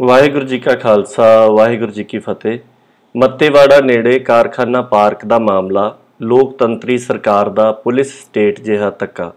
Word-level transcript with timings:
ਵਾਹਿਗੁਰੂ 0.00 0.46
ਜੀ 0.46 0.58
ਕਾ 0.58 0.74
ਖਾਲਸਾ, 0.74 1.24
ਵਾਹਿਗੁਰੂ 1.46 1.92
ਜੀ 1.92 2.04
ਕੀ 2.04 2.18
ਫਤਿਹ। 2.18 2.58
ਮੱਤੇਵਾੜਾ 3.14 3.80
ਨੇੜੇ 3.80 4.18
ਕਾਰਖਾਨਾ 4.18 4.80
ਪਾਰਕ 4.82 5.24
ਦਾ 5.26 5.38
ਮਾਮਲਾ, 5.38 5.94
ਲੋਕਤੰਤਰੀ 6.22 6.96
ਸਰਕਾਰ 6.98 7.48
ਦਾ 7.48 7.70
ਪੁਲਿਸ 7.72 8.12
ਸਟੇਟ 8.22 8.60
ਜਿਹਾ 8.60 8.90
ਤੱਕਾ 8.90 9.30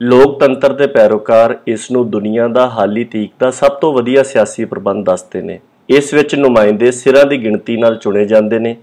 ਲੋਕਤੰਤਰ 0.00 0.72
ਦੇ 0.72 0.86
ਪੈਰੋਕਾਰ 0.86 1.56
ਇਸ 1.66 1.90
ਨੂੰ 1.90 2.08
ਦੁਨੀਆ 2.10 2.48
ਦਾ 2.48 2.68
ਹਾਲੀ 2.68 3.04
ਤੀਕ 3.04 3.32
ਦਾ 3.40 3.50
ਸਭ 3.50 3.78
ਤੋਂ 3.80 3.92
ਵਧੀਆ 3.92 4.22
ਸਿਆਸੀ 4.22 4.64
ਪ੍ਰਬੰਧ 4.64 5.04
ਦੱਸਦੇ 5.06 5.42
ਨੇ। 5.42 5.60
ਇਸ 5.88 6.12
ਵਿੱਚ 6.14 6.34
ਨੁਮਾਇੰਦੇ 6.34 6.90
ਸਿਰਾਂ 6.90 7.24
ਦੀ 7.24 7.42
ਗਿਣਤੀ 7.44 7.76
ਨਾਲ 7.76 7.96
ਚੁਣੇ 7.96 8.24
ਜਾਂਦੇ 8.24 8.58
ਨੇ। 8.58 8.76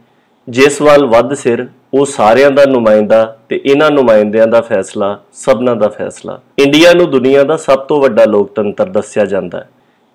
ਜਿਸ 0.48 0.82
ਵੱਲ 0.82 1.06
ਵੱਧ 1.06 1.34
ਸਿਰ, 1.34 1.68
ਉਹ 1.94 2.06
ਸਾਰਿਆਂ 2.06 2.52
ਦਾ 2.52 2.66
ਨੁਮਾਇੰਦਾ 2.66 3.38
ਤੇ 3.50 3.62
ਇਹਨਾਂ 3.66 3.92
ਨੁਮਾਇੰਦਿਆਂ 3.92 4.48
ਦਾ 4.48 4.62
ਫੈਸਲਾ 4.62 5.18
ਸਭਨਾਂ 5.34 5.76
ਦਾ 5.76 5.88
ਫੈਸਲਾ। 5.90 6.40
ਇੰਡੀਆ 6.60 6.94
ਨੂੰ 6.94 7.10
ਦੁਨੀਆ 7.12 7.44
ਦਾ 7.44 7.58
ਸਭ 7.58 7.80
ਤੋਂ 7.80 8.02
ਵੱਡਾ 8.02 8.26
ਲੋਕਤੰਤਰ 8.26 8.90
ਦੱਸਿਆ 8.90 9.26
ਜਾਂਦਾ 9.26 9.60
ਹੈ। 9.60 9.70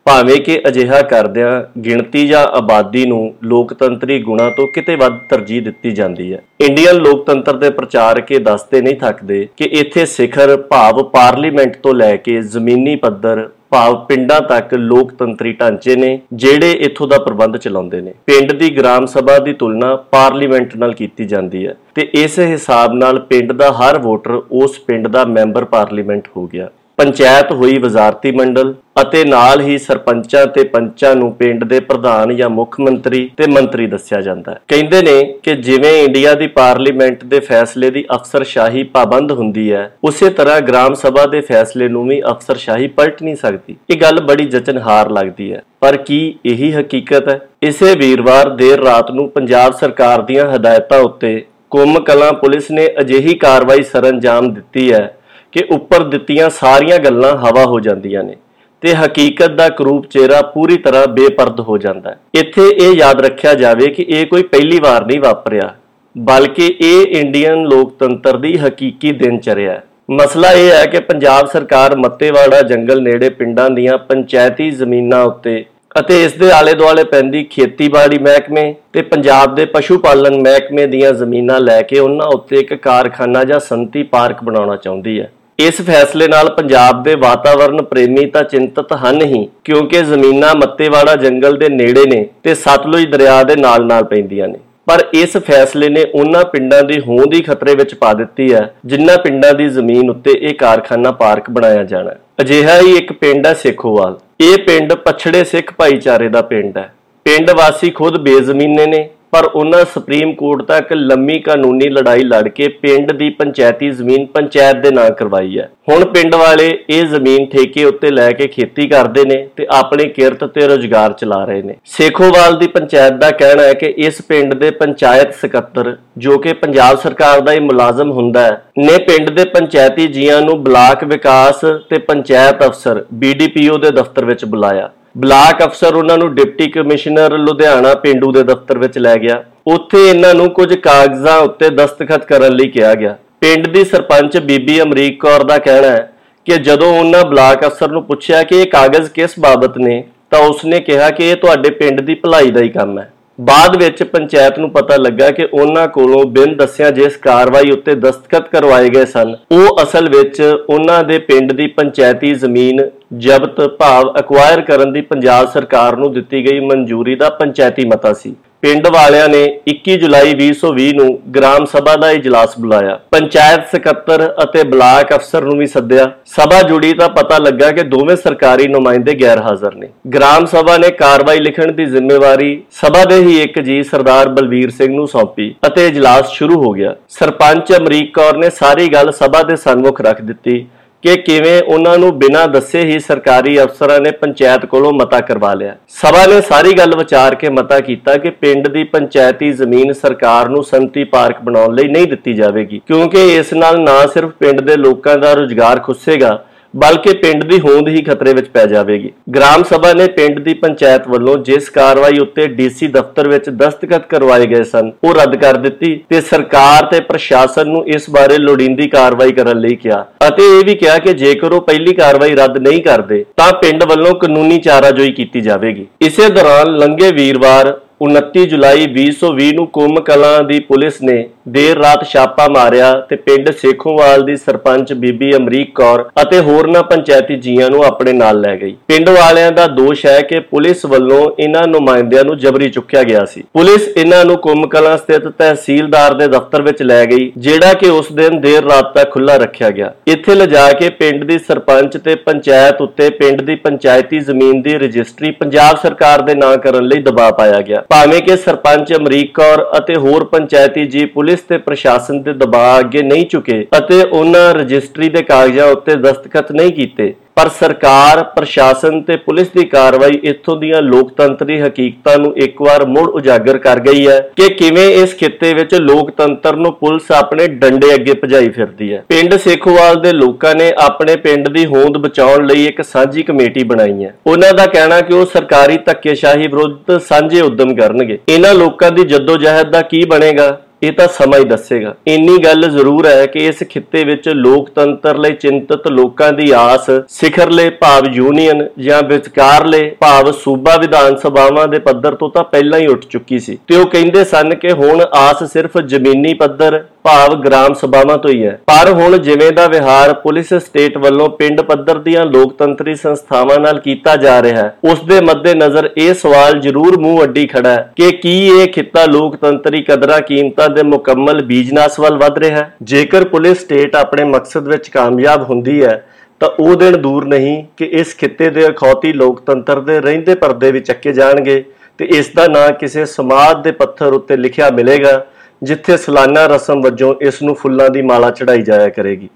ਭਾਵੇਂ 0.06 0.36
ਕਿ 0.36 0.60
ਅਜਿਹਾ 0.68 1.00
ਕਰਦਿਆਂ 1.02 1.50
ਗਿਣਤੀ 1.80 2.26
ਜਾਂ 2.26 2.46
ਆਬਾਦੀ 2.58 3.04
ਨੂੰ 3.06 3.34
ਲੋਕਤੰਤਰੀ 3.44 4.18
ਗੁਣਾ 4.22 4.48
ਤੋਂ 4.50 4.66
ਕਿਤੇ 4.66 4.96
ਵੱਧ 4.96 5.18
ਤਰਜੀਹ 5.30 5.62
ਦਿੱਤੀ 5.62 5.90
ਜਾਂਦੀ 5.90 6.32
ਹੈ। 6.32 6.42
ਇੰਡੀਅਨ 6.60 6.96
ਲੋਕਤੰਤਰ 6.96 7.56
ਦੇ 7.56 7.70
ਪ੍ਰਚਾਰਕ 7.70 8.32
ਇਹ 8.32 8.40
ਦੱਸਦੇ 8.40 8.80
ਨਹੀਂ 8.80 8.96
ਥੱਕਦੇ 8.96 9.46
ਕਿ 9.56 9.64
ਇੱਥੇ 9.80 10.06
ਸਿਖਰ 10.06 10.56
ਭਾਵ 10.70 11.02
ਪਾਰਲੀਮੈਂਟ 11.10 11.76
ਤੋਂ 11.76 11.94
ਲੈ 11.94 12.14
ਕੇ 12.16 12.40
ਜ਼ਮੀਨੀ 12.42 12.96
ਪੱਧਰ, 12.96 13.48
ਭਾਵ 13.70 13.94
ਪਿੰਡਾਂ 14.06 14.40
ਤੱਕ 14.40 14.74
ਲੋਕਤੰਤਰੀ 14.74 15.52
ਢਾਂਚੇ 15.52 15.96
ਨੇ, 15.96 16.18
ਜਿਹੜੇ 16.34 16.72
ਇੱਥੋਂ 16.72 17.08
ਦਾ 17.08 17.18
ਪ੍ਰਬੰਧ 17.18 17.56
ਚਲਾਉਂਦੇ 17.56 18.00
ਨੇ। 18.00 18.14
ਪਿੰਡ 18.26 18.52
ਦੀ 18.52 18.70
ਗ੍ਰਾਮ 18.78 19.06
ਸਭਾ 19.06 19.38
ਦੀ 19.38 19.52
ਤੁਲਨਾ 19.52 19.94
ਪਾਰਲੀਮੈਂਟ 20.10 20.76
ਨਾਲ 20.76 20.92
ਕੀਤੀ 20.94 21.24
ਜਾਂਦੀ 21.24 21.66
ਹੈ 21.66 21.74
ਤੇ 21.94 22.08
ਇਸ 22.14 22.38
ਹਿਸਾਬ 22.38 22.94
ਨਾਲ 22.94 23.18
ਪਿੰਡ 23.20 23.52
ਦਾ 23.52 23.70
ਹਰ 23.72 23.98
ਵੋਟਰ 23.98 24.42
ਉਸ 24.52 24.78
ਪਿੰਡ 24.78 25.08
ਦਾ 25.08 25.24
ਮੈਂਬਰ 25.26 25.64
ਪਾਰਲੀਮੈਂਟ 25.66 26.28
ਹੋ 26.36 26.46
ਗਿਆ। 26.46 26.68
ਪੰਚਾਇਤ 27.00 27.52
ਹੋਈ 27.52 27.78
ਵਜ਼ਾਰਤੀ 27.78 28.30
ਮੰਡਲ 28.30 28.74
ਅਤੇ 29.02 29.24
ਨਾਲ 29.24 29.60
ਹੀ 29.60 29.78
ਸਰਪੰਚਾਂ 29.78 30.46
ਤੇ 30.46 30.64
ਪੰਚਾਂ 30.64 31.14
ਨੂੰ 31.16 31.32
ਪਿੰਡ 31.34 31.64
ਦੇ 31.64 31.80
ਪ੍ਰਧਾਨ 31.80 32.36
ਜਾਂ 32.36 32.48
ਮੁੱਖ 32.50 32.80
ਮੰਤਰੀ 32.80 33.30
ਤੇ 33.36 33.46
ਮੰਤਰੀ 33.46 33.86
ਦੱਸਿਆ 33.86 34.20
ਜਾਂਦਾ 34.20 34.52
ਹੈ। 34.52 34.60
ਕਹਿੰਦੇ 34.68 35.00
ਨੇ 35.02 35.34
ਕਿ 35.42 35.54
ਜਿਵੇਂ 35.56 35.92
ਇੰਡੀਆ 36.04 36.34
ਦੀ 36.34 36.46
ਪਾਰਲੀਮੈਂਟ 36.46 37.24
ਦੇ 37.24 37.40
ਫੈਸਲੇ 37.40 37.90
ਦੀ 37.90 38.04
ਅਫਸਰਸ਼ਾਹੀ 38.16 38.82
ਪਾਬੰਦ 38.82 39.32
ਹੁੰਦੀ 39.32 39.72
ਹੈ, 39.72 39.90
ਉਸੇ 40.04 40.30
ਤਰ੍ਹਾਂ 40.30 40.60
ਗ੍ਰਾਮ 40.60 40.94
ਸਭਾ 40.94 41.26
ਦੇ 41.26 41.40
ਫੈਸਲੇ 41.40 41.88
ਨੂੰ 41.88 42.06
ਵੀ 42.08 42.20
ਅਫਸਰਸ਼ਾਹੀ 42.22 42.86
ਪਲਟ 42.86 43.22
ਨਹੀਂ 43.22 43.36
ਸਕਦੀ। 43.36 43.76
ਇਹ 43.90 43.96
ਗੱਲ 43.96 44.20
ਬੜੀ 44.20 44.44
ਜਚਨਹਾਰ 44.44 45.10
ਲੱਗਦੀ 45.10 45.52
ਹੈ। 45.52 45.62
ਪਰ 45.80 45.96
ਕੀ 45.96 46.38
ਇਹੀ 46.46 46.72
ਹਕੀਕਤ 46.72 47.28
ਹੈ? 47.28 47.40
ਇਸੇ 47.62 47.94
ਵੀਰਵਾਰ 47.94 48.48
ਦੇਰ 48.48 48.80
ਰਾਤ 48.80 49.10
ਨੂੰ 49.10 49.28
ਪੰਜਾਬ 49.30 49.72
ਸਰਕਾਰ 49.72 50.22
ਦੀਆਂ 50.22 50.44
ਹਦਾਇਤਾਂ 50.56 50.98
ਉੱਤੇ 50.98 51.44
ਕੁੰਮ 51.70 51.98
ਕਲਾਂ 52.00 52.32
ਪੁਲਿਸ 52.32 52.70
ਨੇ 52.70 52.88
ਅਜਿਹੀ 53.00 53.34
ਕਾਰਵਾਈ 53.34 53.82
ਸਰੰਜਾਮ 53.82 54.54
ਦਿੱਤੀ 54.54 54.92
ਹੈ 54.92 55.16
ਕਿ 55.52 55.64
ਉੱਪਰ 55.70 56.04
ਦਿੱਤੀਆਂ 56.04 56.48
ਸਾਰੀਆਂ 56.50 56.98
ਗੱਲਾਂ 56.98 57.36
ਹਵਾ 57.38 57.64
ਹੋ 57.64 57.80
ਜਾਂਦੀਆਂ 57.80 58.22
ਨੇ 58.24 58.36
ਤੇ 58.82 58.94
ਹਕੀਕਤ 58.94 59.50
ਦਾ 59.50 59.68
ਕਰੂਪ 59.68 60.06
ਚਿਹਰਾ 60.06 60.40
ਪੂਰੀ 60.44 60.76
ਤਰ੍ਹਾਂ 60.76 61.06
ਬੇਪਰਦ 61.08 61.60
ਹੋ 61.60 61.76
ਜਾਂਦਾ 61.78 62.10
ਹੈ। 62.10 62.18
ਇੱਥੇ 62.34 62.68
ਇਹ 62.76 62.94
ਯਾਦ 62.94 63.20
ਰੱਖਿਆ 63.20 63.54
ਜਾਵੇ 63.54 63.88
ਕਿ 63.88 64.04
ਇਹ 64.08 64.26
ਕੋਈ 64.26 64.42
ਪਹਿਲੀ 64.44 64.78
ਵਾਰ 64.80 65.06
ਨਹੀਂ 65.06 65.20
ਵਾਪਰਿਆ, 65.20 65.74
ਬਲਕਿ 66.14 66.66
ਇਹ 66.80 67.16
ਇੰਡੀਅਨ 67.16 67.64
ਲੋਕਤੰਤਰ 67.64 68.36
ਦੀ 68.36 68.56
ਹਕੀਕੀ 68.58 69.12
ਦਿਨਚਰਿਆ 69.12 69.72
ਹੈ। 69.72 69.82
ਮਸਲਾ 70.10 70.52
ਇਹ 70.52 70.70
ਹੈ 70.70 70.84
ਕਿ 70.86 71.00
ਪੰਜਾਬ 71.00 71.46
ਸਰਕਾਰ 71.46 71.96
ਮੱਤੇਵਾੜਾ 71.96 72.60
ਜੰਗਲ 72.62 73.02
ਨੇੜੇ 73.02 73.28
ਪਿੰਡਾਂ 73.30 73.68
ਦੀਆਂ 73.70 73.98
ਪੰਚਾਇਤੀ 73.98 74.70
ਜ਼ਮੀਨਾਂ 74.70 75.22
ਉੱਤੇ 75.24 75.64
ਅਤੇ 76.00 76.22
ਇਸ 76.24 76.32
ਦੇ 76.32 76.50
ਆਲੇ 76.52 76.72
ਦੁਆਲੇ 76.74 77.04
ਪੈਂਦੀ 77.04 77.42
ਖੇਤੀਬਾੜੀ 77.44 78.18
ਮਹਿਕਮੇ 78.18 78.74
ਤੇ 78.92 79.02
ਪੰਜਾਬ 79.02 79.54
ਦੇ 79.54 79.64
ਪਸ਼ੂ 79.66 79.98
ਪਾਲਣ 79.98 80.40
ਮਹਿਕਮੇ 80.42 80.86
ਦੀਆਂ 80.86 81.12
ਜ਼ਮੀਨਾਂ 81.12 81.60
ਲੈ 81.60 81.80
ਕੇ 81.82 81.98
ਉਹਨਾਂ 81.98 82.26
ਉੱਤੇ 82.26 82.56
ਇੱਕ 82.56 82.74
ਕਾਰਖਾਨਾ 82.74 83.44
ਜਾਂ 83.44 83.60
ਸੰਤੀ 83.60 84.02
ਪਾਰਕ 84.02 84.42
ਬਣਾਉਣਾ 84.44 84.76
ਚਾਹੁੰਦੀ 84.76 85.20
ਹੈ। 85.20 85.30
ਇਸ 85.60 85.80
ਫੈਸਲੇ 85.80 86.28
ਨਾਲ 86.28 86.50
ਪੰਜਾਬ 86.50 87.02
ਦੇ 87.02 87.14
ਵਾਤਾਵਰਣ 87.14 87.82
ਪ੍ਰੇਮੀ 87.82 88.26
ਤਾਂ 88.26 88.42
ਚਿੰਤਤ 88.42 88.92
ਹਨ 88.92 89.22
ਹੀ, 89.22 89.48
ਕਿਉਂਕਿ 89.64 90.02
ਜ਼ਮੀਨਾਂ 90.02 90.54
ਮੱਤੇਵਾੜਾ 90.54 91.16
ਜੰਗਲ 91.16 91.56
ਦੇ 91.56 91.68
ਨੇੜੇ 91.68 92.04
ਨੇ 92.06 92.26
ਤੇ 92.42 92.54
ਸਤਲੁਜ 92.54 93.06
ਦਰਿਆ 93.06 93.42
ਦੇ 93.42 93.56
ਨਾਲ-ਨਾਲ 93.56 94.04
ਪੈਂਦੀਆਂ 94.04 94.48
ਨੇ। 94.48 94.58
ਪਰ 94.86 95.04
ਇਸ 95.14 95.36
ਫੈਸਲੇ 95.36 95.88
ਨੇ 95.88 96.04
ਉਹਨਾਂ 96.14 96.44
ਪਿੰਡਾਂ 96.44 96.82
ਦੀ 96.82 97.00
ਹੋਂਦ 97.00 97.34
ਹੀ 97.34 97.40
ਖਤਰੇ 97.40 97.74
ਵਿੱਚ 97.74 97.94
ਪਾ 97.94 98.12
ਦਿੱਤੀ 98.12 98.54
ਹੈ, 98.54 98.74
ਜਿਨ੍ਹਾਂ 98.86 99.18
ਪਿੰਡਾਂ 99.18 99.54
ਦੀ 99.54 99.68
ਜ਼ਮੀਨ 99.68 100.10
ਉੱਤੇ 100.10 100.32
ਇਹ 100.40 100.54
ਕਾਰਖਾਨਾ 100.54 101.12
ਪਾਰਕ 101.12 101.50
ਬਣਾਇਆ 101.50 101.84
ਜਾਣਾ 101.84 102.10
ਹੈ। 102.10 102.20
ਅਜਿਹਾ 102.40 102.80
ਹੀ 102.80 102.96
ਇੱਕ 102.96 103.12
ਪਿੰਡ 103.12 103.46
ਹੈ 103.46 103.54
ਸੇਖੋਵਾਲ। 103.54 104.18
ਇਹ 104.40 104.58
ਪਿੰਡ 104.58 104.92
ਪਛੜੇ 104.92 105.44
ਸਿੱਖ 105.44 105.72
ਭਾਈਚਾਰੇ 105.76 106.28
ਦਾ 106.28 106.42
ਪਿੰਡ 106.42 106.78
ਹੈ। 106.78 106.94
ਪਿੰਡ 107.24 107.50
ਵਾਸੀ 107.50 107.90
ਖੁਦ 107.90 108.18
ਬੇਜ਼ਮੀਨੇ 108.18 108.86
ਨੇ 108.86 109.10
ਪਰ 109.32 109.44
ਉਹਨਾਂ 109.46 109.84
ਸੁਪਰੀਮ 109.84 110.32
ਕੋਰਟ 110.34 110.62
ਤੱਕ 110.62 110.92
ਲੰਮੀ 110.92 111.38
ਕਾਨੂੰਨੀ 111.40 111.88
ਲੜਾਈ 111.88 112.24
ਲੜ 112.24 112.48
ਕੇ 112.48 112.68
ਪਿੰਡ 112.82 113.12
ਦੀ 113.12 113.28
ਪੰਚਾਇਤੀ 113.30 113.90
ਜ਼ਮੀਨ 113.90 114.26
ਪੰਚਾਇਤ 114.26 114.76
ਦੇ 114.76 114.90
ਨਾਂ 114.90 115.10
ਕਰਵਾਈ 115.10 115.58
ਹੈ। 115.58 115.68
ਹੁਣ 115.88 116.04
ਪਿੰਡ 116.04 116.34
ਵਾਲੇ 116.34 116.66
ਇਹ 116.90 117.04
ਜ਼ਮੀਨ 117.06 117.46
ਠੇਕੇ 117.46 117.84
ਉੱਤੇ 117.84 118.10
ਲੈ 118.10 118.30
ਕੇ 118.32 118.46
ਖੇਤੀ 118.46 118.86
ਕਰਦੇ 118.88 119.24
ਨੇ 119.24 119.36
ਤੇ 119.56 119.66
ਆਪਣੀ 119.70 120.08
ਕਿਰਤ 120.08 120.44
ਤੇ 120.44 120.66
ਰੋਜ਼ਗਾਰ 120.68 121.12
ਚਲਾ 121.12 121.44
ਰਹੇ 121.44 121.62
ਨੇ। 121.62 121.76
ਸੇਖੋਵਾਲ 121.86 122.58
ਦੀ 122.58 122.66
ਪੰਚਾਇਤ 122.68 123.12
ਦਾ 123.14 123.30
ਕਹਿਣਾ 123.30 123.62
ਹੈ 123.62 123.74
ਕਿ 123.74 123.94
ਇਸ 123.98 124.20
ਪਿੰਡ 124.28 124.54
ਦੇ 124.54 124.70
ਪੰਚਾਇਤ 124.70 125.34
ਸਕੱਤਰ, 125.34 125.96
ਜੋ 126.18 126.38
ਕਿ 126.38 126.52
ਪੰਜਾਬ 126.52 126.98
ਸਰਕਾਰ 126.98 127.40
ਦਾ 127.40 127.52
ਹੀ 127.52 127.60
ਮੁਲਾਜ਼ਮ 127.60 128.10
ਹੁੰਦਾ 128.12 128.44
ਹੈ, 128.44 128.62
ਨੇ 128.78 128.98
ਪਿੰਡ 128.98 129.30
ਦੇ 129.30 129.44
ਪੰਚਾਇਤੀ 129.50 130.06
ਜੀਆਂ 130.08 130.40
ਨੂੰ 130.40 130.62
ਬਲਾਕ 130.64 131.04
ਵਿਕਾਸ 131.04 131.60
ਤੇ 131.90 131.98
ਪੰਚਾਇਤ 131.98 132.66
ਅਫਸਰ 132.66 133.04
ਬੀਡੀਪੀਓ 133.14 133.76
ਦੇ 133.78 133.90
ਦਫ਼ਤਰ 133.90 134.24
ਵਿੱਚ 134.24 134.44
ਬੁਲਾਇਆ। 134.44 134.90
ਬਲਾਕ 135.14 135.62
ਅਫਸਰ 135.64 135.94
ਉਹਨਾਂ 135.94 136.16
ਨੂੰ 136.18 136.34
ਡਿਪਟੀ 136.34 136.66
ਕਮਿਸ਼ਨਰ 136.70 137.36
ਲੁਧਿਆਣਾ 137.38 137.94
ਪਿੰਡੂ 137.94 138.30
ਦੇ 138.32 138.42
ਦਫ਼ਤਰ 138.42 138.78
ਵਿੱਚ 138.78 138.98
ਲੈ 138.98 139.14
ਗਿਆ। 139.16 139.42
ਉੱਥੇ 139.66 140.08
ਇਹਨਾਂ 140.08 140.34
ਨੂੰ 140.34 140.48
ਕੁਝ 140.50 140.74
ਕਾਗਜ਼ਾਂ 140.74 141.38
ਉੱਤੇ 141.38 141.70
ਦਸਤਖਤ 141.70 142.24
ਕਰਨ 142.24 142.52
ਲਈ 142.52 142.68
ਕਿਹਾ 142.68 142.94
ਗਿਆ। 142.94 143.16
ਪਿੰਡ 143.40 143.66
ਦੀ 143.66 143.84
ਸਰਪੰਚ 143.84 144.36
ਬੀਬੀ 144.38 144.80
ਅਮਰੀਕ 144.82 145.20
ਕੌਰ 145.20 145.44
ਦਾ 145.44 145.58
ਕਹਿਣਾ 145.58 145.88
ਹੈ 145.88 146.12
ਕਿ 146.46 146.56
ਜਦੋਂ 146.58 146.92
ਉਹਨਾਂ 146.92 147.24
ਬਲਾਕ 147.24 147.66
ਅਫਸਰ 147.66 147.90
ਨੂੰ 147.90 148.02
ਪੁੱਛਿਆ 148.04 148.42
ਕਿ 148.42 148.60
ਇਹ 148.60 148.66
ਕਾਗਜ਼ 148.66 149.10
ਕਿਸ 149.10 149.38
ਬਾਬਤ 149.40 149.78
ਨੇ, 149.78 150.02
ਤਾਂ 150.30 150.40
ਉਸਨੇ 150.40 150.80
ਕਿਹਾ 150.80 151.10
ਕਿ 151.10 151.30
ਇਹ 151.30 151.36
ਤੁਹਾਡੇ 151.36 151.70
ਪਿੰਡ 151.70 152.00
ਦੀ 152.00 152.14
ਭਲਾਈ 152.14 152.50
ਦਾ 152.50 152.60
ਹੀ 152.60 152.68
ਕੰਮ 152.68 152.98
ਹੈ। 152.98 153.10
ਬਾਅਦ 153.40 153.76
ਵਿੱਚ 153.82 154.02
ਪੰਚਾਇਤ 154.02 154.58
ਨੂੰ 154.58 154.70
ਪਤਾ 154.70 154.96
ਲੱਗਾ 154.96 155.30
ਕਿ 155.30 155.44
ਉਹਨਾਂ 155.44 155.86
ਕੋਲੋਂ 155.88 156.24
ਬਿਨ 156.30 156.56
ਦੱਸਿਆ 156.56 156.90
ਜਿਸ 156.90 157.16
ਕਾਰਵਾਈ 157.16 157.70
ਉੱਤੇ 157.70 157.94
ਦਸਤਖਤ 157.94 158.48
ਕਰਵਾਏ 158.48 158.88
ਗਏ 158.88 159.04
ਸਨ। 159.04 159.34
ਉਹ 159.52 159.82
ਅਸਲ 159.82 160.08
ਵਿੱਚ 160.08 160.40
ਉਹਨਾਂ 160.40 161.02
ਦੇ 161.04 161.18
ਪਿੰਡ 161.18 161.52
ਦੀ 161.52 161.66
ਪੰਚਾਇਤੀ 161.76 162.34
ਜ਼ਮੀਨ 162.34 162.88
ਜ਼ਬਤ 163.18 163.60
ਭਾਵ 163.78 164.12
ਅਕਵਾਇਰ 164.20 164.60
ਕਰਨ 164.60 164.92
ਦੀ 164.92 165.00
ਪੰਜਾਬ 165.00 165.48
ਸਰਕਾਰ 165.52 165.96
ਨੂੰ 165.96 166.12
ਦਿੱਤੀ 166.12 166.44
ਗਈ 166.46 166.60
ਮਨਜ਼ੂਰੀ 166.60 167.14
ਦਾ 167.14 167.28
ਪੰਚਾਇਤੀ 167.30 167.88
ਮਤਾ 167.88 168.12
ਸੀ। 168.12 168.34
ਪਿੰਡ 168.62 168.86
ਵਾਲਿਆਂ 168.86 169.28
ਨੇ 169.28 169.60
21 169.68 169.96
ਜੁਲਾਈ 169.96 170.32
2020 170.34 170.92
ਨੂੰ 170.92 171.18
ਗ੍ਰਾਮ 171.34 171.64
ਸਭਾ 171.64 171.94
ਦਾ 171.96 172.10
ਇਜਲਾਸ 172.10 172.58
ਬੁਲਾਇਆ। 172.60 172.98
ਪੰਚਾਇਤ 173.10 173.60
ਸਕੱਤਰ 173.72 174.24
ਅਤੇ 174.42 174.62
ਬਲਾਕ 174.62 175.14
ਅਫਸਰ 175.14 175.44
ਨੂੰ 175.44 175.56
ਵੀ 175.58 175.66
ਸੱਦਿਆ। 175.66 176.10
ਸਭਾ 176.26 176.60
ਜੁੜੀ 176.62 176.92
ਤਾਂ 176.92 177.08
ਪਤਾ 177.08 177.38
ਲੱਗਾ 177.38 177.70
ਕਿ 177.70 177.82
ਦੋਵੇਂ 177.82 178.16
ਸਰਕਾਰੀ 178.16 178.66
ਨੁਮਾਇੰਦੇ 178.66 179.14
ਗੈਰ 179.14 179.38
ਹਾਜ਼ਰ 179.38 179.74
ਨੇ। 179.74 179.88
ਗ੍ਰਾਮ 180.14 180.44
ਸਭਾ 180.46 180.76
ਨੇ 180.78 180.90
ਕਾਰਵਾਈ 180.90 181.38
ਲਿਖਣ 181.38 181.72
ਦੀ 181.72 181.84
ਜ਼ਿੰਮੇਵਾਰੀ 181.84 182.62
ਸਭਾ 182.70 183.04
ਦੇ 183.04 183.22
ਹੀ 183.22 183.40
ਇੱਕ 183.42 183.60
ਜੀ 183.60 183.82
ਸਰਦਾਰ 183.82 184.28
ਬਲਵੀਰ 184.28 184.70
ਸਿੰਘ 184.70 184.94
ਨੂੰ 184.94 185.08
ਸੌਂਪੀ 185.08 185.54
ਅਤੇ 185.66 185.86
ਇਜਲਾਸ 185.88 186.30
ਸ਼ੁਰੂ 186.30 186.62
ਹੋ 186.62 186.72
ਗਿਆ। 186.72 186.94
ਸਰਪੰਚ 187.08 187.72
ਅਮਰੀਕ 187.76 188.12
ਕੌਰ 188.14 188.36
ਨੇ 188.36 188.50
ਸਾਰੀ 188.50 188.88
ਗੱਲ 188.88 189.12
ਸਭਾ 189.12 189.42
ਦੇ 189.42 189.56
ਸਾਹਮਣੇ 189.56 189.80
ਰੱਖ 190.00 190.20
ਦਿੱਤੀ। 190.22 190.66
ਕਿ 191.04 191.14
ਕਿਵੇਂ 191.16 191.60
ਉਹਨਾਂ 191.62 191.96
ਨੂੰ 191.98 192.12
ਬਿਨਾਂ 192.18 192.46
ਦੱਸੇ 192.48 192.80
ਹੀ 192.82 192.98
ਸਰਕਾਰੀ 192.98 193.58
ਅਫਸਰਾਂ 193.62 194.00
ਨੇ 194.00 194.10
ਪੰਚਾਇਤ 194.10 194.64
ਕੋਲੋਂ 194.66 194.92
ਮਤਾ 194.92 195.20
ਕਰਵਾ 195.20 195.52
ਲਿਆ। 195.54 195.74
ਸਭਾ 196.00 196.24
ਨੇ 196.26 196.40
ਸਾਰੀ 196.40 196.72
ਗੱਲ 196.72 196.96
ਵਿਚਾਰ 196.96 197.34
ਕੇ 197.34 197.48
ਮਤਾ 197.50 197.78
ਕੀਤਾ 197.80 198.16
ਕਿ 198.16 198.30
ਪਿੰਡ 198.30 198.68
ਦੀ 198.68 198.82
ਪੰਚਾਇਤੀ 198.84 199.50
ਜ਼ਮੀਨ 199.52 199.92
ਸਰਕਾਰ 199.92 200.48
ਨੂੰ 200.48 200.62
ਸੰਤੀ 200.64 201.04
ਪਾਰਕ 201.06 201.40
ਬਣਾਉਣ 201.42 201.74
ਲਈ 201.74 201.88
ਨਹੀਂ 201.88 202.06
ਦਿੱਤੀ 202.06 202.32
ਜਾਵੇਗੀ, 202.32 202.80
ਕਿਉਂਕਿ 202.86 203.24
ਇਸ 203.36 203.52
ਨਾਲ 203.54 203.80
ਨਾ 203.80 204.06
ਸਿਰਫ 204.06 204.32
ਪਿੰਡ 204.40 204.60
ਦੇ 204.60 204.76
ਲੋਕਾਂ 204.76 205.16
ਦਾ 205.16 205.32
ਰੁਜ਼ਗਾਰ 205.32 205.80
ਖੁੱਸੇਗਾ 205.80 206.38
ਬਲਕਿ 206.74 207.12
ਪਿੰਡ 207.18 207.44
ਦੀ 207.44 207.58
ਹੋਂਦ 207.60 207.88
ਹੀ 207.88 208.02
ਖਤਰੇ 208.02 208.32
ਵਿੱਚ 208.34 208.48
ਪੈ 208.48 208.64
ਜਾਵੇਗੀ। 208.66 209.10
ਗ੍ਰਾਮ 209.36 209.62
ਸਭਾ 209.62 209.92
ਨੇ 209.92 210.06
ਪਿੰਡ 210.08 210.38
ਦੀ 210.40 210.54
ਪੰਚਾਇਤ 210.54 211.08
ਵੱਲੋਂ 211.08 211.36
ਜਿਸ 211.44 211.68
ਕਾਰਵਾਈ 211.70 212.18
ਉੱਤੇ 212.20 212.46
ਡੀਸੀ 212.48 212.86
ਦਫ਼ਤਰ 212.88 213.28
ਵਿੱਚ 213.28 213.48
ਦਸਤਖਤ 213.50 214.06
ਕਰਵਾਏ 214.08 214.46
ਗਏ 214.46 214.62
ਸਨ, 214.64 214.90
ਉਹ 215.04 215.14
ਰੱਦ 215.14 215.36
ਕਰ 215.36 215.56
ਦਿੱਤੀ 215.56 215.94
ਤੇ 216.10 216.20
ਸਰਕਾਰ 216.20 216.86
ਤੇ 216.86 217.00
ਪ੍ਰਸ਼ਾਸਨ 217.00 217.68
ਨੂੰ 217.68 217.84
ਇਸ 217.88 218.08
ਬਾਰੇ 218.10 218.38
ਲੋੜੀਂਦੀ 218.38 218.88
ਕਾਰਵਾਈ 218.88 219.32
ਕਰਨ 219.32 219.60
ਲਈ 219.60 219.76
ਕਿਹਾ 219.76 220.04
ਅਤੇ 220.28 220.46
ਇਹ 220.50 220.64
ਵੀ 220.64 220.74
ਕਿਹਾ 220.74 220.96
ਕਿ 220.98 221.12
ਜੇਕਰ 221.14 221.52
ਉਹ 221.52 221.60
ਪਹਿਲੀ 221.62 221.94
ਕਾਰਵਾਈ 221.94 222.34
ਰੱਦ 222.34 222.58
ਨਹੀਂ 222.58 222.82
ਕਰਦੇ, 222.82 223.24
ਤਾਂ 223.36 223.52
ਪਿੰਡ 223.54 223.84
ਵੱਲੋਂ 223.84 224.14
ਕਾਨੂੰਨੀ 224.14 224.58
ਚਾਰਾਜੋਈ 224.60 225.12
ਕੀਤੀ 225.12 225.40
ਜਾਵੇਗੀ। 225.40 225.86
ਇਸੇ 226.02 226.28
ਦੌਰਾਨ 226.30 226.76
ਲੰਘੇ 226.76 227.12
ਵੀਰਵਾਰ 227.12 227.78
29 228.02 228.46
ਜੁਲਾਈ 228.46 228.86
2020 228.88 229.52
ਨੂੰ 229.52 229.66
ਕੁੰਮ 229.68 230.00
ਕਲਾਂ 230.00 230.42
ਦੀ 230.44 230.58
ਪੁਲਿਸ 230.60 231.02
ਨੇ 231.02 231.24
ਦੇਰ 231.50 231.78
ਰਾਤ 231.78 232.02
ਛਾਪਾ 232.04 232.46
ਮਾਰਿਆ 232.48 232.90
ਤੇ 233.08 233.16
ਪਿੰਡ 233.16 233.50
ਸੇਖੋਵਾਲ 233.50 234.22
ਦੀ 234.24 234.34
ਸਰਪੰਚ 234.36 234.92
ਬੀਬੀ 234.94 235.32
ਅਮਰੀਕ 235.36 235.70
ਕੌਰ 235.74 236.04
ਅਤੇ 236.22 236.38
ਹੋਰਨਾਂ 236.40 236.82
ਪੰਚਾਇਤੀ 236.82 237.36
ਜੀਆਂ 237.36 237.70
ਨੂੰ 237.70 237.82
ਆਪਣੇ 237.84 238.12
ਨਾਲ 238.12 238.40
ਲੈ 238.40 238.54
ਗਈ। 238.56 238.74
ਪਿੰਡ 238.88 239.08
ਵਾਲਿਆਂ 239.08 239.50
ਦਾ 239.52 239.66
ਦੋਸ਼ 239.68 240.04
ਹੈ 240.06 240.20
ਕਿ 240.20 240.38
ਪੁਲਿਸ 240.40 240.84
ਵੱਲੋਂ 240.86 241.20
ਇਹਨਾਂ 241.38 241.66
ਨੁਮਾਇੰਦਿਆਂ 241.68 242.24
ਨੂੰ 242.24 242.36
ਜਬਰੀ 242.38 242.68
ਚੁੱਕਿਆ 242.70 243.02
ਗਿਆ 243.02 243.24
ਸੀ। 243.24 243.42
ਪੁਲਿਸ 243.52 243.88
ਇਹਨਾਂ 243.88 244.24
ਨੂੰ 244.24 244.36
ਕੁੰਮ 244.38 244.66
ਕਲਾਂ 244.66 244.96
ਸਥਿਤ 244.96 245.26
ਤਹਿਸੀਲਦਾਰ 245.28 246.14
ਦੇ 246.14 246.26
ਦਫ਼ਤਰ 246.26 246.62
ਵਿੱਚ 246.62 246.82
ਲੈ 246.82 247.04
ਗਈ, 247.06 247.30
ਜਿਹੜਾ 247.36 247.72
ਕਿ 247.72 247.90
ਉਸ 247.90 248.12
ਦਿਨ 248.12 248.40
ਦੇਰ 248.40 248.62
ਰਾਤ 248.64 248.92
ਤੱਕ 248.94 249.10
ਖੁੱਲਾ 249.12 249.36
ਰੱਖਿਆ 249.36 249.70
ਗਿਆ। 249.70 249.92
ਇੱਥੇ 250.06 250.34
ਲਿਜਾ 250.34 250.66
ਕੇ 250.72 250.88
ਪਿੰਡ 250.90 251.24
ਦੀ 251.24 251.38
ਸਰਪੰਚ 251.38 251.96
ਤੇ 251.96 252.14
ਪੰਚਾਇਤ 252.26 252.82
ਉੱਤੇ 252.82 253.10
ਪਿੰਡ 253.10 253.42
ਦੀ 253.42 253.54
ਪੰਚਾਇਤੀ 253.56 254.20
ਜ਼ਮੀਨ 254.20 254.62
ਦੀ 254.62 254.78
ਰਜਿਸਟਰੀ 254.78 255.30
ਪੰਜਾਬ 255.40 255.76
ਸਰਕਾਰ 255.82 256.22
ਦੇ 256.22 256.34
ਨਾਂ 256.34 256.56
ਕਰਨ 256.58 256.86
ਲਈ 256.86 257.02
ਦਬਾਅ 257.02 257.32
ਪਾਇਆ 257.32 257.60
ਗਿਆ। 257.62 257.82
ਭਾਵੇਂ 257.88 258.22
ਕਿ 258.22 258.36
ਸਰਪੰਚ 258.36 258.94
ਅਮਰੀਕ 258.94 259.34
ਕੌਰ 259.34 259.66
ਅਤੇ 259.78 259.96
ਹੋਰ 259.96 260.24
ਪੰਚਾਇਤੀ 260.26 260.86
ਜੀ 260.86 261.04
ਪੁਲਿਸ 261.06 261.38
ਤੇ 261.40 261.58
ਪ੍ਰਸ਼ਾਸਨ 261.58 262.22
ਦੇ 262.22 262.32
ਦਬਾਅ 262.32 262.80
ਅੱਗੇ 262.80 263.02
ਨਹੀਂ 263.02 263.26
ਝੁਕੇ 263.30 263.66
ਅਤੇ 263.78 264.02
ਉਹਨਾਂ 264.02 264.54
ਰਜਿਸਟਰੀ 264.54 265.08
ਦੇ 265.08 265.22
ਕਾਗਜ਼ਾਂ 265.22 265.66
ਉੱਤੇ 265.66 265.94
ਦਸਤਖਤ 265.94 266.52
ਨਹੀਂ 266.52 266.72
ਕੀਤੇ। 266.72 267.14
ਪਰ 267.36 267.48
ਸਰਕਾਰ, 267.48 268.22
ਪ੍ਰਸ਼ਾਸਨ 268.24 269.02
ਤੇ 269.02 269.16
ਪੁਲਿਸ 269.16 269.48
ਦੀ 269.48 269.64
ਕਾਰਵਾਈ 269.64 270.20
ਇੱਥੋਂ 270.22 270.56
ਦੀਆਂ 270.56 270.82
ਲੋਕਤੰਤਰੀ 270.82 271.60
ਹਕੀਕਤਾਂ 271.60 272.18
ਨੂੰ 272.18 272.36
ਇੱਕ 272.36 272.62
ਵਾਰ 272.62 272.84
ਮੁੜ 272.86 273.08
ਉਜਾਗਰ 273.08 273.58
ਕਰ 273.58 273.80
ਗਈ 273.80 274.08
ਹੈ 274.08 274.30
ਕਿ 274.36 274.48
ਕਿਵੇਂ 274.54 274.88
ਇਸ 274.90 275.14
ਖਿੱਤੇ 275.14 275.54
ਵਿੱਚ 275.54 275.74
ਲੋਕਤੰਤਰ 275.74 276.56
ਨੂੰ 276.56 276.72
ਪੁਲਿਸ 276.72 277.12
ਆਪਣੇ 277.12 277.46
ਡੰਡੇ 277.46 277.94
ਅੱਗੇ 277.94 278.14
ਭਜਾਈ 278.24 278.48
ਫਿਰਦੀ 278.48 278.92
ਹੈ। 278.92 279.04
ਪਿੰਡ 279.08 279.34
ਸੇਖੋਵਾਲ 279.34 279.94
ਦੇ 279.94 280.12
ਲੋਕਾਂ 280.12 280.54
ਨੇ 280.54 280.72
ਆਪਣੇ 280.78 281.16
ਪਿੰਡ 281.16 281.48
ਦੀ 281.48 281.66
ਹੋਂਦ 281.66 281.98
ਬਚਾਉਣ 281.98 282.46
ਲਈ 282.46 282.64
ਇੱਕ 282.64 282.82
ਸਾਂਝੀ 282.82 283.22
ਕਮੇਟੀ 283.22 283.64
ਬਣਾਈ 283.64 284.04
ਹੈ। 284.04 284.14
ਉਹਨਾਂ 284.26 284.52
ਦਾ 284.54 284.66
ਕਹਿਣਾ 284.66 285.00
ਕਿ 285.00 285.14
ਉਹ 285.14 285.26
ਸਰਕਾਰੀ 285.26 285.78
ਧੱਕੇਸ਼ਾਹੀ 285.86 286.46
ਵਿਰੁੱਧ 286.46 286.98
ਸਾਂਝੇ 286.98 287.40
ਉਦਮ 287.40 287.74
ਕਰਨਗੇ। 287.74 288.18
ਇਹਨਾਂ 288.28 288.54
ਲੋਕਾਂ 288.54 288.90
ਦੀ 288.90 289.04
ਜਦੋਜਹਿਦ 289.04 289.70
ਦਾ 289.70 289.82
ਕੀ 289.82 290.04
ਬਣੇਗਾ? 290.04 290.60
ਇਹ 290.82 290.92
ਤਾਂ 290.92 291.06
ਸਮਾਂ 291.08 291.38
ਹੀ 291.38 291.44
ਦੱਸੇਗਾ। 291.44 291.94
ਇੰਨੀ 292.06 292.36
ਗੱਲ 292.38 292.68
ਜ਼ਰੂਰ 292.70 293.06
ਹੈ 293.06 293.24
ਕਿ 293.26 293.46
ਇਸ 293.46 293.62
ਖਿੱਤੇ 293.70 294.04
ਵਿੱਚ 294.04 294.28
ਲੋਕਤੰਤਰ 294.28 295.18
ਲਈ 295.18 295.32
ਚਿੰਤਤ 295.32 295.88
ਲੋਕਾਂ 295.88 296.32
ਦੀ 296.32 296.50
ਆਸ, 296.50 296.90
ਸਿਖਰਲੇ 297.08 297.68
ਭਾਵ 297.70 298.06
ਯੂਨੀਅਨ 298.12 298.66
ਜਾਂ 298.78 299.02
ਵਿਚਕਾਰਲੇ 299.02 299.82
ਭਾਵ 300.00 300.30
ਸੂਬਾ 300.34 300.76
ਵਿਧਾਨ 300.76 301.16
ਸਭਾਵਾਂ 301.16 301.66
ਦੇ 301.68 301.78
ਪੱਧਰ 301.78 302.14
ਤੋਂ 302.14 302.30
ਤਾਂ 302.30 302.44
ਪਹਿਲਾਂ 302.44 302.78
ਹੀ 302.78 302.86
ਉੱਠ 302.86 303.04
ਚੁੱਕੀ 303.10 303.38
ਸੀ। 303.38 303.58
ਤੇ 303.68 303.76
ਉਹ 303.76 303.86
ਕਹਿੰਦੇ 303.86 304.24
ਸਨ 304.24 304.54
ਕਿ 304.54 304.72
ਹੁਣ 304.72 305.04
ਆਸ 305.14 305.44
ਸਿਰਫ 305.52 305.78
ਜ਼ਮੀਨੀ 305.78 306.34
ਪੱਧਰ, 306.34 306.82
ਭਾਵ 307.04 307.34
ਗ੍ਰਾਮ 307.42 307.74
ਸਭਾਵਾਂ 307.74 308.16
ਤੋਂ 308.18 308.30
ਹੀ 308.30 308.44
ਹੈ। 308.44 308.58
ਪਰ 308.66 308.90
ਹੁਣ 308.92 309.16
ਜਿਵੇਂ 309.18 309.50
ਦਾ 309.52 309.66
ਵਿਹਾਰ 309.66 310.12
ਪੁਲਿਸ 310.14 310.52
ਸਟੇਟ 310.54 310.96
ਵੱਲੋਂ 310.98 311.28
ਪਿੰਡ 311.28 311.60
ਪੱਧਰ 311.60 311.98
ਦੀਆਂ 311.98 312.24
ਲੋਕਤੰਤਰੀ 312.26 312.94
ਸੰਸਥਾਵਾਂ 312.94 313.58
ਨਾਲ 313.60 313.78
ਕੀਤਾ 313.80 314.16
ਜਾ 314.16 314.40
ਰਿਹਾ 314.42 314.62
ਹੈ, 314.62 314.74
ਉਸ 314.84 315.02
ਦੇ 315.04 315.20
ਮੱਦੇ 315.20 315.54
ਨਜ਼ਰ 315.54 315.88
ਇਹ 315.96 316.12
ਸਵਾਲ 316.14 316.58
ਜ਼ਰੂਰ 316.60 316.98
ਮੂੰਹ 317.00 317.22
ਅੱਡੀ 317.22 317.46
ਖੜਾ 317.46 317.70
ਹੈ 317.70 317.92
ਕਿ 317.96 318.10
ਕੀ 318.12 318.36
ਇਹ 318.48 318.66
ਖਿੱਤਾ 318.68 319.04
ਲੋਕਤੰਤਰੀ 319.04 319.82
ਕਦਰਾਂ 319.82 320.20
ਕੀਮਤਾਂ 320.20 320.68
ਦੇ 320.70 320.82
ਮੁਕੰਮਲ 320.82 321.42
ਬੀਜਨਾਸ 321.44 321.98
ਵੱਲ 322.00 322.16
ਵੱਧ 322.18 322.38
ਰਿਹਾ 322.38 322.58
ਹੈ। 322.58 322.72
ਜੇਕਰ 322.82 323.24
ਪੁਲਿਸ 323.24 323.60
ਸਟੇਟ 323.60 323.96
ਆਪਣੇ 323.96 324.24
ਮਕਸਦ 324.24 324.68
ਵਿੱਚ 324.68 324.88
ਕਾਮਯਾਬ 324.88 325.42
ਹੁੰਦੀ 325.42 325.82
ਹੈ, 325.84 326.02
ਤਾਂ 326.40 326.48
ਉਹ 326.60 326.74
ਦਿਨ 326.74 326.96
ਦੂਰ 326.96 327.24
ਨਹੀਂ 327.24 327.62
ਕਿ 327.76 327.84
ਇਸ 327.92 328.14
ਖਿੱਤੇ 328.16 328.48
ਦੇ 328.50 328.66
ਅਖੌਤੀ 328.68 329.12
ਲੋਕਤੰਤਰ 329.12 329.80
ਦੇ 329.80 330.00
ਰਹਿੰਦੇ 330.00 330.34
ਪਰਦੇ 330.34 330.70
ਵੀ 330.72 330.80
ਚੱਕੇ 330.80 331.12
ਜਾਣਗੇ 331.12 331.62
ਤੇ 331.98 332.04
ਇਸ 332.10 332.30
ਦਾ 332.36 332.46
ਨਾਂ 332.46 332.70
ਕਿਸੇ 332.72 333.04
ਸਮਾਜ 333.06 333.62
ਦੇ 333.64 333.70
ਪੱਥਰ 333.72 334.12
ਉੱਤੇ 334.12 334.36
ਲਿਖਿਆ 334.36 334.70
ਮਿਲੇਗਾ, 334.70 335.24
ਜਿੱਥੇ 335.62 335.96
ਸਾਲਾਨਾ 335.96 336.46
ਰਸਮ 336.46 336.80
ਵਜੋਂ 336.80 337.14
ਇਸ 337.20 337.42
ਨੂੰ 337.42 337.54
ਫੁੱਲਾਂ 337.54 337.88
ਦੀ 337.90 338.02
ਮਾਲਾ 338.02 338.30
ਚੜਾਈ 338.30 338.62
ਜਾਇਆ 338.62 338.88
ਕਰੇਗੀ। 338.88 339.28